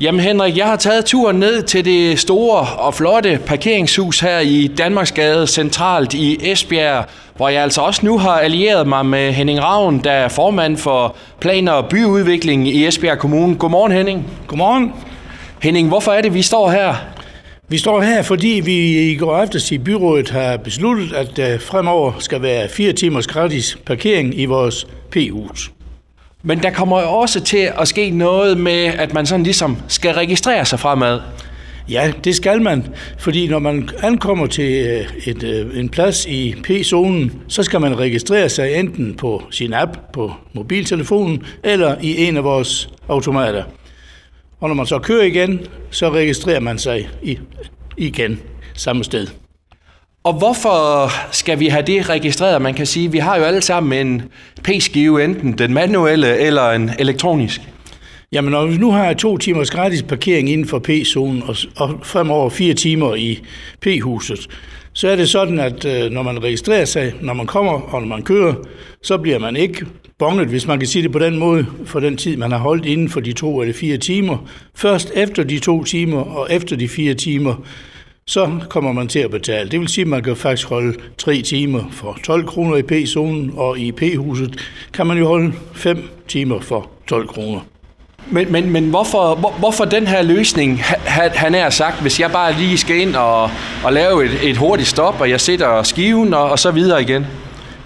Jamen 0.00 0.20
Henrik, 0.20 0.56
jeg 0.56 0.66
har 0.66 0.76
taget 0.76 1.04
turen 1.04 1.36
ned 1.36 1.62
til 1.62 1.84
det 1.84 2.18
store 2.18 2.66
og 2.78 2.94
flotte 2.94 3.40
parkeringshus 3.46 4.20
her 4.20 4.38
i 4.38 4.70
Danmarksgade 4.78 5.46
centralt 5.46 6.14
i 6.14 6.50
Esbjerg, 6.52 7.04
hvor 7.36 7.48
jeg 7.48 7.62
altså 7.62 7.80
også 7.80 8.06
nu 8.06 8.18
har 8.18 8.38
allieret 8.38 8.86
mig 8.86 9.06
med 9.06 9.32
Henning 9.32 9.62
Ravn, 9.62 9.98
der 10.04 10.10
er 10.10 10.28
formand 10.28 10.76
for 10.76 11.16
planer 11.40 11.72
og 11.72 11.88
byudvikling 11.88 12.68
i 12.68 12.86
Esbjerg 12.86 13.18
Kommune. 13.18 13.56
Godmorgen 13.56 13.92
Henning. 13.92 14.26
Godmorgen. 14.46 14.92
Henning, 15.62 15.88
hvorfor 15.88 16.12
er 16.12 16.22
det, 16.22 16.34
vi 16.34 16.42
står 16.42 16.70
her? 16.70 16.94
Vi 17.68 17.78
står 17.78 18.00
her, 18.00 18.22
fordi 18.22 18.62
vi 18.64 19.10
i 19.10 19.16
går 19.16 19.36
aftes 19.36 19.72
i 19.72 19.78
byrådet 19.78 20.30
har 20.30 20.56
besluttet, 20.56 21.12
at 21.12 21.36
der 21.36 21.58
fremover 21.58 22.12
skal 22.18 22.42
være 22.42 22.68
fire 22.68 22.92
timers 22.92 23.26
gratis 23.26 23.78
parkering 23.86 24.40
i 24.40 24.44
vores 24.44 24.86
P-hus. 25.10 25.70
Men 26.42 26.62
der 26.62 26.70
kommer 26.70 27.00
jo 27.00 27.08
også 27.08 27.40
til 27.40 27.72
at 27.78 27.88
ske 27.88 28.10
noget 28.10 28.58
med, 28.58 28.84
at 28.84 29.14
man 29.14 29.26
sådan 29.26 29.42
ligesom 29.42 29.76
skal 29.88 30.14
registrere 30.14 30.64
sig 30.64 30.80
fremad. 30.80 31.20
Ja, 31.90 32.12
det 32.24 32.36
skal 32.36 32.62
man, 32.62 32.86
fordi 33.18 33.48
når 33.48 33.58
man 33.58 33.88
ankommer 34.02 34.46
til 34.46 34.86
øh, 34.86 35.06
et, 35.26 35.42
øh, 35.42 35.78
en 35.78 35.88
plads 35.88 36.26
i 36.26 36.54
P-zonen, 36.64 37.42
så 37.48 37.62
skal 37.62 37.80
man 37.80 37.98
registrere 37.98 38.48
sig 38.48 38.74
enten 38.74 39.14
på 39.14 39.42
sin 39.50 39.72
app 39.72 39.98
på 40.12 40.32
mobiltelefonen 40.52 41.42
eller 41.64 41.96
i 42.00 42.24
en 42.24 42.36
af 42.36 42.44
vores 42.44 42.90
automater. 43.08 43.64
Og 44.60 44.68
når 44.68 44.74
man 44.74 44.86
så 44.86 44.98
kører 44.98 45.24
igen, 45.24 45.60
så 45.90 46.10
registrerer 46.10 46.60
man 46.60 46.78
sig 46.78 47.08
i, 47.22 47.38
igen 47.96 48.40
samme 48.74 49.04
sted. 49.04 49.26
Og 50.24 50.38
hvorfor 50.38 51.10
skal 51.32 51.60
vi 51.60 51.66
have 51.66 51.82
det 51.82 52.08
registreret? 52.08 52.62
Man 52.62 52.74
kan 52.74 52.86
sige, 52.86 53.06
at 53.06 53.12
vi 53.12 53.18
har 53.18 53.36
jo 53.36 53.44
alle 53.44 53.62
sammen 53.62 54.06
en 54.06 54.22
p-skive, 54.64 55.24
enten 55.24 55.58
den 55.58 55.74
manuelle 55.74 56.38
eller 56.38 56.70
en 56.70 56.90
elektronisk. 56.98 57.60
Jamen, 58.32 58.50
når 58.50 58.66
vi 58.66 58.76
nu 58.76 58.92
har 58.92 59.14
to 59.14 59.38
timers 59.38 59.70
gratis 59.70 60.02
parkering 60.02 60.50
inden 60.50 60.68
for 60.68 60.78
P-zonen 60.78 61.42
og, 61.42 61.56
og 61.76 61.98
fremover 62.02 62.50
fire 62.50 62.74
timer 62.74 63.14
i 63.14 63.42
P-huset, 63.80 64.48
så 64.92 65.08
er 65.08 65.16
det 65.16 65.28
sådan, 65.28 65.58
at 65.58 65.84
øh, 65.84 66.10
når 66.10 66.22
man 66.22 66.42
registrerer 66.42 66.84
sig, 66.84 67.12
når 67.20 67.34
man 67.34 67.46
kommer 67.46 67.72
og 67.72 68.00
når 68.00 68.08
man 68.08 68.22
kører, 68.22 68.54
så 69.02 69.18
bliver 69.18 69.38
man 69.38 69.56
ikke 69.56 69.86
bonget, 70.18 70.48
hvis 70.48 70.66
man 70.66 70.78
kan 70.78 70.88
sige 70.88 71.02
det 71.02 71.12
på 71.12 71.18
den 71.18 71.38
måde, 71.38 71.66
for 71.84 72.00
den 72.00 72.16
tid, 72.16 72.36
man 72.36 72.52
har 72.52 72.58
holdt 72.58 72.86
inden 72.86 73.08
for 73.08 73.20
de 73.20 73.32
to 73.32 73.60
eller 73.60 73.74
fire 73.74 73.96
timer. 73.96 74.48
Først 74.74 75.12
efter 75.14 75.44
de 75.44 75.58
to 75.58 75.84
timer 75.84 76.20
og 76.20 76.46
efter 76.50 76.76
de 76.76 76.88
fire 76.88 77.14
timer, 77.14 77.54
så 78.28 78.50
kommer 78.68 78.92
man 78.92 79.08
til 79.08 79.18
at 79.18 79.30
betale. 79.30 79.70
Det 79.70 79.80
vil 79.80 79.88
sige, 79.88 80.02
at 80.02 80.08
man 80.08 80.22
kan 80.22 80.36
faktisk 80.36 80.68
holde 80.68 80.98
3 81.18 81.42
timer 81.42 81.80
for 81.92 82.18
12 82.24 82.46
kroner 82.46 82.76
i 82.76 82.82
P-zonen, 82.82 83.52
og 83.56 83.78
i 83.78 83.92
P-huset 83.92 84.58
kan 84.92 85.06
man 85.06 85.18
jo 85.18 85.26
holde 85.26 85.52
5 85.72 86.08
timer 86.28 86.60
for 86.60 86.90
12 87.06 87.28
kroner. 87.28 87.60
Men, 88.30 88.52
men, 88.52 88.70
men 88.70 88.90
hvorfor, 88.90 89.34
hvor, 89.34 89.54
hvorfor 89.58 89.84
den 89.84 90.06
her 90.06 90.22
løsning, 90.22 90.82
han 90.84 91.30
han 91.30 91.54
er 91.54 91.70
sagt, 91.70 92.02
hvis 92.02 92.20
jeg 92.20 92.30
bare 92.30 92.52
lige 92.52 92.78
skal 92.78 92.96
ind 92.96 93.16
og, 93.16 93.50
og 93.84 93.92
lave 93.92 94.24
et, 94.24 94.50
et 94.50 94.56
hurtigt 94.56 94.88
stop, 94.88 95.20
og 95.20 95.30
jeg 95.30 95.40
sætter 95.40 95.82
skiven 95.82 96.34
og, 96.34 96.50
og 96.50 96.58
så 96.58 96.70
videre 96.70 97.02
igen? 97.02 97.26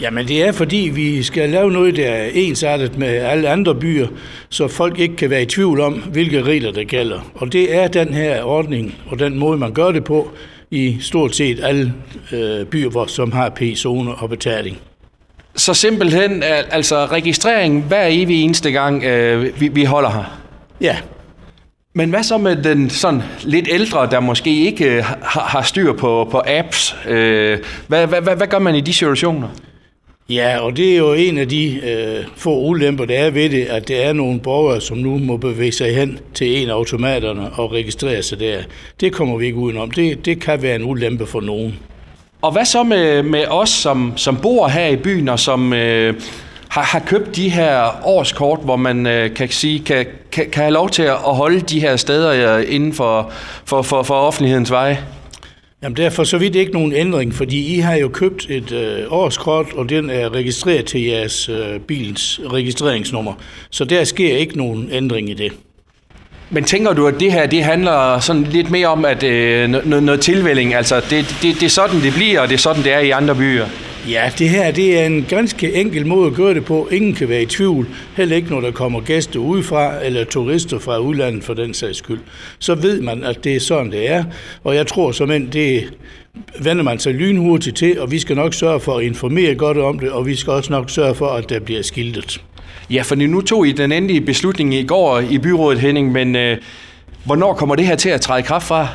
Jamen 0.00 0.28
det 0.28 0.42
er 0.42 0.52
fordi, 0.52 0.90
vi 0.94 1.22
skal 1.22 1.50
lave 1.50 1.72
noget, 1.72 1.96
der 1.96 2.06
er 2.06 2.30
ensartet 2.34 2.98
med 2.98 3.08
alle 3.08 3.48
andre 3.48 3.74
byer, 3.74 4.08
så 4.48 4.68
folk 4.68 4.98
ikke 4.98 5.16
kan 5.16 5.30
være 5.30 5.42
i 5.42 5.46
tvivl 5.46 5.80
om, 5.80 5.92
hvilke 5.92 6.42
regler 6.42 6.72
der 6.72 6.84
gælder. 6.84 7.20
Og 7.34 7.52
det 7.52 7.74
er 7.74 7.88
den 7.88 8.14
her 8.14 8.42
ordning 8.42 8.94
og 9.06 9.18
den 9.18 9.38
måde, 9.38 9.58
man 9.58 9.72
gør 9.72 9.92
det 9.92 10.04
på 10.04 10.30
i 10.70 10.96
stort 11.00 11.36
set 11.36 11.60
alle 11.62 11.94
øh, 12.32 12.66
byer, 12.66 12.90
hvor, 12.90 13.06
som 13.06 13.32
har 13.32 13.48
P-zoner 13.48 14.12
og 14.12 14.28
betaling. 14.28 14.78
Så 15.56 15.74
simpelthen, 15.74 16.42
altså 16.70 17.06
registrering 17.06 17.82
hver 17.82 18.06
evig 18.10 18.42
eneste 18.42 18.70
gang, 18.70 19.04
øh, 19.04 19.60
vi, 19.60 19.68
vi 19.68 19.84
holder 19.84 20.10
her? 20.10 20.40
Ja. 20.80 20.96
Men 21.94 22.10
hvad 22.10 22.22
så 22.22 22.38
med 22.38 22.56
den 22.56 22.90
sådan 22.90 23.22
lidt 23.42 23.68
ældre, 23.70 24.10
der 24.10 24.20
måske 24.20 24.66
ikke 24.66 24.96
øh, 24.96 25.04
har, 25.04 25.40
har 25.40 25.62
styr 25.62 25.92
på, 25.92 26.28
på 26.30 26.42
apps? 26.46 26.96
Øh, 27.08 27.58
hvad, 27.88 28.06
hvad, 28.06 28.20
hvad, 28.20 28.36
hvad 28.36 28.46
gør 28.46 28.58
man 28.58 28.74
i 28.74 28.80
de 28.80 28.92
situationer? 28.92 29.48
Ja, 30.30 30.58
og 30.58 30.76
det 30.76 30.92
er 30.92 30.96
jo 30.96 31.12
en 31.12 31.38
af 31.38 31.48
de 31.48 31.80
øh, 31.84 32.24
få 32.36 32.58
ulemper, 32.60 33.04
der 33.04 33.18
er 33.18 33.30
ved 33.30 33.50
det, 33.50 33.64
at 33.64 33.88
der 33.88 33.96
er 33.96 34.12
nogle 34.12 34.40
borgere, 34.40 34.80
som 34.80 34.98
nu 34.98 35.18
må 35.18 35.36
bevæge 35.36 35.72
sig 35.72 35.94
hen 35.94 36.18
til 36.34 36.62
en 36.62 36.68
af 36.68 36.74
automaterne 36.74 37.50
og 37.52 37.72
registrere 37.72 38.22
sig 38.22 38.40
der. 38.40 38.58
Det 39.00 39.12
kommer 39.12 39.36
vi 39.38 39.46
ikke 39.46 39.58
udenom. 39.58 39.90
Det, 39.90 40.24
det 40.24 40.40
kan 40.40 40.62
være 40.62 40.76
en 40.76 40.84
ulempe 40.84 41.26
for 41.26 41.40
nogen. 41.40 41.78
Og 42.42 42.52
hvad 42.52 42.64
så 42.64 42.82
med, 42.82 43.22
med 43.22 43.44
os, 43.46 43.70
som, 43.70 44.12
som 44.16 44.36
bor 44.36 44.68
her 44.68 44.86
i 44.86 44.96
byen, 44.96 45.28
og 45.28 45.38
som 45.38 45.72
øh, 45.72 46.14
har, 46.68 46.82
har 46.82 47.02
købt 47.06 47.36
de 47.36 47.48
her 47.48 48.06
årskort, 48.06 48.60
hvor 48.64 48.76
man 48.76 49.06
øh, 49.06 49.34
kan 49.34 49.48
sige, 49.48 49.80
kan, 49.84 50.06
kan, 50.32 50.50
kan 50.50 50.62
have 50.62 50.74
lov 50.74 50.90
til 50.90 51.02
at 51.02 51.16
holde 51.16 51.60
de 51.60 51.80
her 51.80 51.96
steder 51.96 52.56
øh, 52.56 52.64
inden 52.68 52.92
for, 52.92 53.32
for, 53.64 53.82
for, 53.82 54.02
for 54.02 54.14
offentlighedens 54.14 54.70
veje? 54.70 54.98
Jamen 55.82 55.96
der 55.96 56.06
er 56.06 56.10
for 56.10 56.24
så 56.24 56.38
vidt 56.38 56.54
ikke 56.54 56.72
nogen 56.72 56.92
ændring, 56.92 57.34
fordi 57.34 57.76
I 57.76 57.78
har 57.78 57.94
jo 57.94 58.08
købt 58.08 58.46
et 58.50 58.72
øh, 58.72 59.04
årskort, 59.12 59.66
og 59.72 59.88
den 59.88 60.10
er 60.10 60.34
registreret 60.34 60.84
til 60.84 61.02
jeres 61.02 61.48
øh, 61.48 61.80
bilens 61.80 62.40
registreringsnummer. 62.52 63.32
Så 63.70 63.84
der 63.84 64.04
sker 64.04 64.36
ikke 64.36 64.58
nogen 64.58 64.88
ændring 64.92 65.30
i 65.30 65.34
det. 65.34 65.52
Men 66.50 66.64
tænker 66.64 66.92
du, 66.92 67.06
at 67.06 67.14
det 67.20 67.32
her 67.32 67.46
det 67.46 67.64
handler 67.64 68.18
sådan 68.20 68.42
lidt 68.42 68.70
mere 68.70 68.86
om 68.86 69.04
at 69.04 69.22
øh, 69.22 69.68
noget, 69.68 70.02
noget 70.02 70.20
tilvælling? 70.20 70.74
Altså 70.74 70.96
det, 71.10 71.36
det, 71.42 71.54
det 71.54 71.62
er 71.62 71.68
sådan, 71.68 72.00
det 72.00 72.12
bliver, 72.12 72.40
og 72.40 72.48
det 72.48 72.54
er 72.54 72.58
sådan, 72.58 72.82
det 72.82 72.92
er 72.92 72.98
i 72.98 73.10
andre 73.10 73.34
byer? 73.34 73.66
Ja, 74.10 74.30
det 74.38 74.48
her 74.48 74.70
det 74.70 74.98
er 75.00 75.06
en 75.06 75.26
ganske 75.28 75.74
enkel 75.74 76.06
måde 76.06 76.26
at 76.26 76.34
gøre 76.34 76.54
det 76.54 76.64
på. 76.64 76.88
Ingen 76.92 77.14
kan 77.14 77.28
være 77.28 77.42
i 77.42 77.46
tvivl. 77.46 77.88
Heller 78.16 78.36
ikke, 78.36 78.50
når 78.50 78.60
der 78.60 78.70
kommer 78.70 79.00
gæster 79.00 79.40
udefra, 79.40 80.04
eller 80.04 80.24
turister 80.24 80.78
fra 80.78 80.98
udlandet 80.98 81.44
for 81.44 81.54
den 81.54 81.74
sags 81.74 81.98
skyld. 81.98 82.20
Så 82.58 82.74
ved 82.74 83.00
man, 83.00 83.24
at 83.24 83.44
det 83.44 83.56
er 83.56 83.60
sådan, 83.60 83.92
det 83.92 84.10
er. 84.10 84.24
Og 84.64 84.74
jeg 84.74 84.86
tror 84.86 85.12
som 85.12 85.30
end 85.30 85.50
det 85.50 85.92
vender 86.60 86.82
man 86.82 86.98
sig 86.98 87.14
lynhurtigt 87.14 87.76
til, 87.76 88.00
og 88.00 88.10
vi 88.10 88.18
skal 88.18 88.36
nok 88.36 88.54
sørge 88.54 88.80
for 88.80 88.98
at 88.98 89.04
informere 89.04 89.54
godt 89.54 89.78
om 89.78 89.98
det, 89.98 90.10
og 90.10 90.26
vi 90.26 90.36
skal 90.36 90.52
også 90.52 90.72
nok 90.72 90.90
sørge 90.90 91.14
for, 91.14 91.28
at 91.28 91.48
der 91.48 91.60
bliver 91.60 91.82
skiltet. 91.82 92.40
Ja, 92.90 93.02
for 93.02 93.14
nu 93.14 93.40
tog 93.40 93.66
I 93.66 93.72
den 93.72 93.92
endelige 93.92 94.20
beslutning 94.20 94.74
i 94.74 94.86
går 94.86 95.20
i 95.30 95.38
byrådet, 95.38 95.80
Henning, 95.80 96.12
men 96.12 96.36
øh, 96.36 96.56
hvornår 97.24 97.54
kommer 97.54 97.74
det 97.74 97.86
her 97.86 97.96
til 97.96 98.08
at 98.08 98.20
træde 98.20 98.42
kraft 98.42 98.66
fra? 98.66 98.88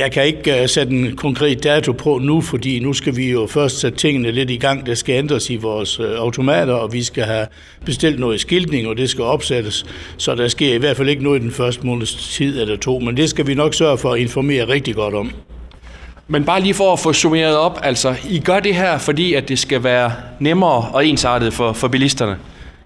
Jeg 0.00 0.12
kan 0.12 0.24
ikke 0.24 0.60
uh, 0.62 0.68
sætte 0.68 0.92
en 0.92 1.16
konkret 1.16 1.64
dato 1.64 1.92
på 1.92 2.18
nu, 2.18 2.40
fordi 2.40 2.78
nu 2.78 2.92
skal 2.92 3.16
vi 3.16 3.30
jo 3.30 3.46
først 3.46 3.80
sætte 3.80 3.98
tingene 3.98 4.30
lidt 4.30 4.50
i 4.50 4.56
gang. 4.56 4.86
Der 4.86 4.94
skal 4.94 5.14
ændres 5.14 5.50
i 5.50 5.56
vores 5.56 6.00
uh, 6.00 6.06
automater, 6.06 6.72
og 6.72 6.92
vi 6.92 7.02
skal 7.02 7.24
have 7.24 7.46
bestilt 7.84 8.20
noget 8.20 8.40
skiltning, 8.40 8.88
og 8.88 8.96
det 8.96 9.10
skal 9.10 9.24
opsættes. 9.24 9.86
Så 10.16 10.34
der 10.34 10.48
sker 10.48 10.74
i 10.74 10.78
hvert 10.78 10.96
fald 10.96 11.08
ikke 11.08 11.22
noget 11.22 11.40
i 11.40 11.42
den 11.42 11.52
første 11.52 11.86
måneds 11.86 12.14
tid 12.14 12.60
eller 12.60 12.76
to, 12.76 12.98
men 12.98 13.16
det 13.16 13.30
skal 13.30 13.46
vi 13.46 13.54
nok 13.54 13.74
sørge 13.74 13.98
for 13.98 14.12
at 14.12 14.20
informere 14.20 14.68
rigtig 14.68 14.94
godt 14.94 15.14
om. 15.14 15.32
Men 16.28 16.44
bare 16.44 16.60
lige 16.60 16.74
for 16.74 16.92
at 16.92 16.98
få 16.98 17.12
summeret 17.12 17.56
op, 17.56 17.80
altså, 17.82 18.14
I 18.30 18.38
gør 18.38 18.60
det 18.60 18.74
her, 18.74 18.98
fordi 18.98 19.34
at 19.34 19.48
det 19.48 19.58
skal 19.58 19.84
være 19.84 20.12
nemmere 20.38 20.90
og 20.92 21.06
ensartet 21.06 21.52
for, 21.52 21.72
for 21.72 21.88
bilisterne? 21.88 22.36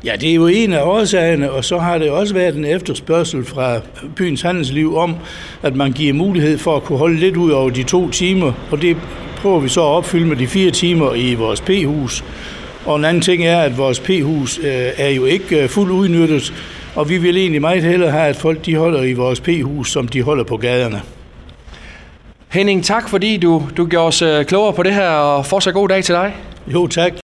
Ja, 0.05 0.17
det 0.17 0.31
er 0.31 0.35
jo 0.35 0.47
en 0.47 0.73
af 0.73 0.83
årsagerne, 0.83 1.51
og 1.51 1.65
så 1.65 1.79
har 1.79 1.99
det 1.99 2.11
også 2.11 2.35
været 2.35 2.55
en 2.57 2.65
efterspørgsel 2.65 3.45
fra 3.45 3.81
byens 4.17 4.43
handelsliv 4.43 4.97
om, 4.97 5.17
at 5.63 5.77
man 5.77 5.93
giver 5.93 6.13
mulighed 6.13 6.59
for 6.59 6.77
at 6.77 6.83
kunne 6.83 6.99
holde 6.99 7.17
lidt 7.17 7.37
ud 7.37 7.51
over 7.51 7.71
de 7.71 7.83
to 7.83 8.11
timer, 8.11 8.53
og 8.71 8.83
det 8.83 8.97
prøver 9.37 9.61
vi 9.61 9.69
så 9.69 9.81
at 9.81 9.87
opfylde 9.87 10.27
med 10.27 10.37
de 10.37 10.47
fire 10.47 10.71
timer 10.71 11.15
i 11.15 11.35
vores 11.35 11.61
P-hus. 11.61 12.25
Og 12.87 12.97
en 12.97 13.05
anden 13.05 13.23
ting 13.23 13.45
er, 13.45 13.61
at 13.61 13.79
vores 13.79 14.01
P-hus 14.01 14.59
øh, 14.59 14.91
er 14.97 15.09
jo 15.09 15.25
ikke 15.25 15.63
øh, 15.63 15.69
fuldt 15.69 15.91
udnyttet, 15.91 16.53
og 16.95 17.09
vi 17.09 17.19
vil 17.19 17.37
egentlig 17.37 17.61
meget 17.61 17.83
hellere 17.83 18.11
have, 18.11 18.27
at 18.27 18.37
folk 18.37 18.67
de 18.67 18.77
holder 18.77 19.03
i 19.03 19.13
vores 19.13 19.41
P-hus, 19.41 19.93
som 19.93 20.09
de 20.09 20.23
holder 20.23 20.45
på 20.45 20.57
gaderne. 20.57 21.03
Henning, 22.49 22.85
tak 22.85 23.09
fordi 23.09 23.37
du, 23.37 23.63
du 23.77 23.87
gjorde 23.87 24.07
os 24.07 24.23
øh, 24.23 24.45
klogere 24.45 24.73
på 24.73 24.83
det 24.83 24.95
her, 24.95 25.09
og 25.09 25.47
fortsat 25.47 25.75
god 25.75 25.89
dag 25.89 26.05
til 26.05 26.15
dig. 26.15 26.35
Jo, 26.67 26.87
tak. 26.87 27.24